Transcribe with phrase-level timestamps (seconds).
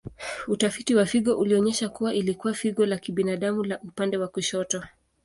[0.47, 4.83] Utafiti wa figo ulionyesha kuwa ilikuwa figo la kibinadamu la upande wa kushoto.